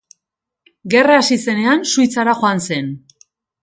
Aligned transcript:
Gerra 0.93 1.19
hasi 1.19 1.39
zenean, 1.51 1.87
Suitzara 1.93 2.39
joan 2.43 2.67
zen. 2.71 2.95